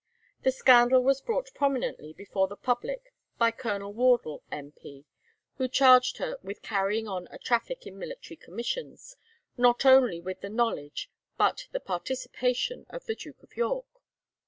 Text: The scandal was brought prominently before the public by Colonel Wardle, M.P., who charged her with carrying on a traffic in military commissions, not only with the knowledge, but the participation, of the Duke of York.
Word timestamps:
The 0.41 0.51
scandal 0.51 1.03
was 1.03 1.21
brought 1.21 1.53
prominently 1.53 2.11
before 2.13 2.47
the 2.47 2.55
public 2.55 3.13
by 3.37 3.51
Colonel 3.51 3.93
Wardle, 3.93 4.41
M.P., 4.51 5.05
who 5.57 5.67
charged 5.67 6.17
her 6.17 6.39
with 6.41 6.63
carrying 6.63 7.07
on 7.07 7.27
a 7.29 7.37
traffic 7.37 7.85
in 7.85 7.99
military 7.99 8.37
commissions, 8.37 9.15
not 9.57 9.85
only 9.85 10.19
with 10.19 10.41
the 10.41 10.49
knowledge, 10.49 11.11
but 11.37 11.67
the 11.71 11.79
participation, 11.79 12.87
of 12.89 13.05
the 13.05 13.13
Duke 13.13 13.43
of 13.43 13.55
York. 13.55 13.85